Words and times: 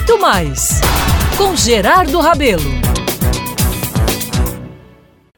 muito 0.00 0.18
mais 0.18 0.80
com 1.36 1.54
Gerardo 1.54 2.20
Rabelo. 2.20 2.62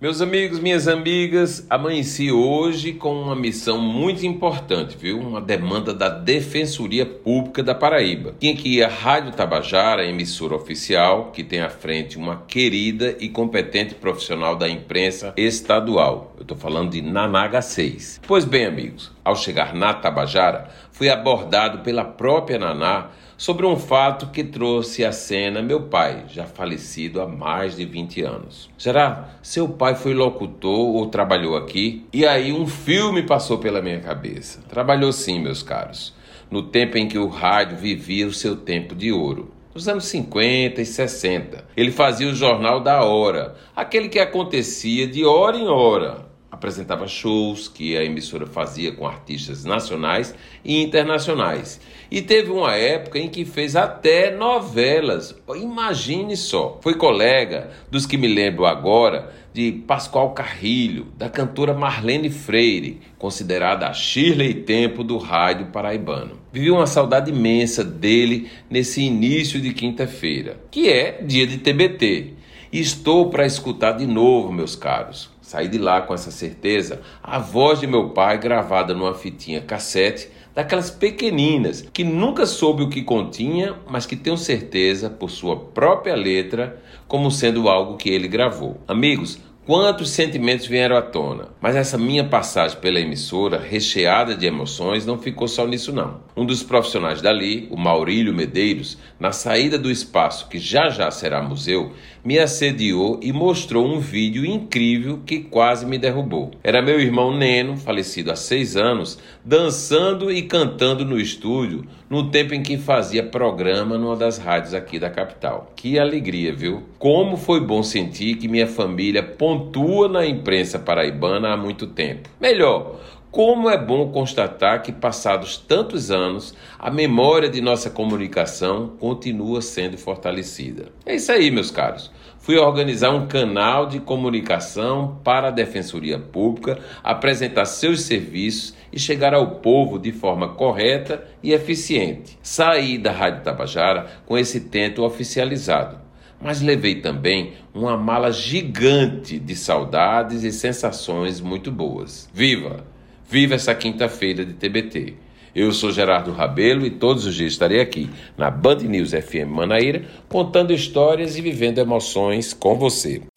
Meus 0.00 0.22
amigos, 0.22 0.60
minhas 0.60 0.88
amigas, 0.88 1.66
amanheci 1.68 2.32
hoje 2.32 2.94
com 2.94 3.20
uma 3.20 3.36
missão 3.36 3.78
muito 3.78 4.24
importante, 4.24 4.96
viu? 4.96 5.18
Uma 5.18 5.42
demanda 5.42 5.92
da 5.92 6.08
Defensoria 6.08 7.04
Pública 7.04 7.62
da 7.62 7.74
Paraíba. 7.74 8.34
Tinha 8.38 8.56
que 8.56 8.76
ir 8.76 8.82
à 8.82 8.88
Rádio 8.88 9.32
Tabajara, 9.32 10.06
emissora 10.06 10.54
oficial, 10.54 11.32
que 11.32 11.44
tem 11.44 11.60
à 11.60 11.68
frente 11.68 12.16
uma 12.16 12.44
querida 12.46 13.14
e 13.20 13.28
competente 13.28 13.94
profissional 13.94 14.56
da 14.56 14.68
imprensa 14.68 15.34
estadual. 15.36 16.35
Estou 16.46 16.56
falando 16.56 16.92
de 16.92 17.02
Nanaga 17.02 17.60
6. 17.60 18.20
Pois 18.24 18.44
bem, 18.44 18.66
amigos, 18.66 19.10
ao 19.24 19.34
chegar 19.34 19.74
na 19.74 19.92
Tabajara, 19.92 20.68
fui 20.92 21.08
abordado 21.08 21.80
pela 21.80 22.04
própria 22.04 22.56
Naná 22.56 23.08
sobre 23.36 23.66
um 23.66 23.74
fato 23.74 24.28
que 24.28 24.44
trouxe 24.44 25.04
à 25.04 25.10
cena 25.10 25.60
meu 25.60 25.88
pai, 25.88 26.22
já 26.28 26.44
falecido 26.44 27.20
há 27.20 27.26
mais 27.26 27.74
de 27.74 27.84
20 27.84 28.22
anos. 28.22 28.70
Será? 28.78 29.30
Seu 29.42 29.68
pai 29.68 29.96
foi 29.96 30.14
locutor 30.14 30.94
ou 30.94 31.06
trabalhou 31.06 31.56
aqui? 31.56 32.06
E 32.12 32.24
aí 32.24 32.52
um 32.52 32.68
filme 32.68 33.24
passou 33.24 33.58
pela 33.58 33.82
minha 33.82 33.98
cabeça. 33.98 34.62
Trabalhou 34.68 35.10
sim, 35.10 35.40
meus 35.40 35.64
caros, 35.64 36.14
no 36.48 36.62
tempo 36.62 36.96
em 36.96 37.08
que 37.08 37.18
o 37.18 37.26
rádio 37.26 37.76
vivia 37.76 38.24
o 38.24 38.32
seu 38.32 38.54
tempo 38.54 38.94
de 38.94 39.10
ouro 39.10 39.56
nos 39.76 39.86
anos 39.88 40.06
50 40.06 40.80
e 40.80 40.86
60. 40.86 41.66
Ele 41.76 41.90
fazia 41.90 42.28
o 42.28 42.34
Jornal 42.34 42.80
da 42.80 43.04
Hora, 43.04 43.56
aquele 43.76 44.08
que 44.08 44.18
acontecia 44.18 45.06
de 45.06 45.22
hora 45.22 45.58
em 45.58 45.68
hora, 45.68 46.25
apresentava 46.50 47.08
shows 47.08 47.68
que 47.68 47.96
a 47.96 48.04
emissora 48.04 48.46
fazia 48.46 48.92
com 48.92 49.06
artistas 49.06 49.64
nacionais 49.64 50.34
e 50.64 50.80
internacionais. 50.82 51.80
E 52.10 52.22
teve 52.22 52.50
uma 52.50 52.74
época 52.74 53.18
em 53.18 53.28
que 53.28 53.44
fez 53.44 53.74
até 53.74 54.34
novelas. 54.34 55.34
Imagine 55.56 56.36
só. 56.36 56.78
Foi 56.80 56.94
colega 56.94 57.70
dos 57.90 58.06
que 58.06 58.16
me 58.16 58.28
lembro 58.28 58.64
agora 58.64 59.32
de 59.52 59.72
Pascoal 59.72 60.32
Carrilho, 60.32 61.06
da 61.16 61.30
cantora 61.30 61.72
Marlene 61.72 62.28
Freire, 62.28 63.00
considerada 63.18 63.88
a 63.88 63.92
Shirley 63.92 64.52
Tempo 64.52 65.02
do 65.02 65.16
rádio 65.16 65.66
paraibano. 65.66 66.38
Vivi 66.52 66.70
uma 66.70 66.86
saudade 66.86 67.30
imensa 67.30 67.82
dele 67.82 68.50
nesse 68.68 69.02
início 69.02 69.60
de 69.60 69.72
quinta-feira, 69.72 70.60
que 70.70 70.90
é 70.90 71.22
dia 71.22 71.46
de 71.46 71.58
TBT. 71.58 72.34
Estou 72.70 73.30
para 73.30 73.46
escutar 73.46 73.92
de 73.92 74.06
novo, 74.06 74.52
meus 74.52 74.76
caros 74.76 75.34
Saí 75.46 75.68
de 75.68 75.78
lá 75.78 76.00
com 76.00 76.12
essa 76.12 76.32
certeza, 76.32 77.02
a 77.22 77.38
voz 77.38 77.78
de 77.78 77.86
meu 77.86 78.10
pai 78.10 78.36
gravada 78.36 78.92
numa 78.92 79.14
fitinha 79.14 79.60
cassete, 79.60 80.28
daquelas 80.52 80.90
pequeninas 80.90 81.82
que 81.92 82.02
nunca 82.02 82.44
soube 82.44 82.82
o 82.82 82.90
que 82.90 83.00
continha, 83.00 83.76
mas 83.88 84.06
que 84.06 84.16
tenho 84.16 84.36
certeza, 84.36 85.08
por 85.08 85.30
sua 85.30 85.56
própria 85.56 86.16
letra, 86.16 86.82
como 87.06 87.30
sendo 87.30 87.68
algo 87.68 87.96
que 87.96 88.10
ele 88.10 88.26
gravou. 88.26 88.80
Amigos, 88.88 89.38
Quantos 89.66 90.10
sentimentos 90.10 90.68
vieram 90.68 90.96
à 90.96 91.02
tona? 91.02 91.48
Mas 91.60 91.74
essa 91.74 91.98
minha 91.98 92.22
passagem 92.22 92.78
pela 92.78 93.00
emissora, 93.00 93.58
recheada 93.58 94.36
de 94.36 94.46
emoções, 94.46 95.04
não 95.04 95.18
ficou 95.18 95.48
só 95.48 95.66
nisso 95.66 95.92
não. 95.92 96.20
Um 96.36 96.46
dos 96.46 96.62
profissionais 96.62 97.20
dali, 97.20 97.66
o 97.68 97.76
Maurílio 97.76 98.32
Medeiros, 98.32 98.96
na 99.18 99.32
saída 99.32 99.76
do 99.76 99.90
espaço 99.90 100.48
que 100.48 100.60
já 100.60 100.88
já 100.88 101.10
será 101.10 101.42
museu, 101.42 101.90
me 102.24 102.38
assediou 102.38 103.18
e 103.20 103.32
mostrou 103.32 103.84
um 103.84 103.98
vídeo 103.98 104.46
incrível 104.46 105.20
que 105.26 105.40
quase 105.40 105.84
me 105.84 105.98
derrubou. 105.98 106.52
Era 106.62 106.80
meu 106.80 107.00
irmão 107.00 107.36
Neno, 107.36 107.76
falecido 107.76 108.30
há 108.30 108.36
seis 108.36 108.76
anos, 108.76 109.18
dançando 109.44 110.30
e 110.30 110.42
cantando 110.42 111.04
no 111.04 111.18
estúdio 111.18 111.84
no 112.08 112.30
tempo 112.30 112.54
em 112.54 112.62
que 112.62 112.78
fazia 112.78 113.22
programa 113.22 113.98
numa 113.98 114.16
das 114.16 114.38
rádios 114.38 114.74
aqui 114.74 114.98
da 114.98 115.10
capital. 115.10 115.72
Que 115.74 115.98
alegria, 115.98 116.54
viu? 116.54 116.84
Como 116.98 117.36
foi 117.36 117.60
bom 117.60 117.82
sentir 117.82 118.36
que 118.36 118.46
minha 118.46 118.66
família 118.66 119.22
pontua 119.56 120.06
na 120.08 120.26
imprensa 120.26 120.78
paraibana 120.78 121.54
há 121.54 121.56
muito 121.56 121.86
tempo. 121.86 122.28
Melhor, 122.38 123.00
como 123.30 123.70
é 123.70 123.78
bom 123.78 124.10
constatar 124.10 124.82
que, 124.82 124.92
passados 124.92 125.56
tantos 125.56 126.10
anos, 126.10 126.54
a 126.78 126.90
memória 126.90 127.48
de 127.48 127.60
nossa 127.60 127.88
comunicação 127.88 128.96
continua 128.98 129.62
sendo 129.62 129.96
fortalecida. 129.96 130.86
É 131.06 131.14
isso 131.14 131.32
aí, 131.32 131.50
meus 131.50 131.70
caros. 131.70 132.10
Fui 132.38 132.56
organizar 132.56 133.10
um 133.10 133.26
canal 133.26 133.86
de 133.86 133.98
comunicação 133.98 135.20
para 135.24 135.48
a 135.48 135.50
Defensoria 135.50 136.18
Pública, 136.18 136.78
apresentar 137.02 137.64
seus 137.64 138.02
serviços 138.02 138.74
e 138.92 139.00
chegar 139.00 139.34
ao 139.34 139.56
povo 139.56 139.98
de 139.98 140.12
forma 140.12 140.50
correta 140.50 141.26
e 141.42 141.52
eficiente. 141.52 142.38
Saí 142.42 142.98
da 142.98 143.10
Rádio 143.10 143.42
Tabajara 143.42 144.06
com 144.26 144.38
esse 144.38 144.60
tento 144.60 145.02
oficializado 145.02 146.05
mas 146.40 146.60
levei 146.60 146.96
também 146.96 147.54
uma 147.74 147.96
mala 147.96 148.30
gigante 148.30 149.38
de 149.38 149.56
saudades 149.56 150.42
e 150.42 150.52
sensações 150.52 151.40
muito 151.40 151.70
boas. 151.70 152.28
Viva! 152.32 152.84
Viva 153.28 153.54
essa 153.54 153.74
quinta-feira 153.74 154.44
de 154.44 154.52
TBT! 154.52 155.14
Eu 155.54 155.72
sou 155.72 155.90
Gerardo 155.90 156.32
Rabelo 156.32 156.84
e 156.84 156.90
todos 156.90 157.24
os 157.24 157.34
dias 157.34 157.52
estarei 157.52 157.80
aqui 157.80 158.10
na 158.36 158.50
Band 158.50 158.80
News 158.80 159.12
FM 159.12 159.48
Manaíra 159.48 160.04
contando 160.28 160.70
histórias 160.70 161.38
e 161.38 161.40
vivendo 161.40 161.78
emoções 161.78 162.52
com 162.52 162.74
você. 162.76 163.22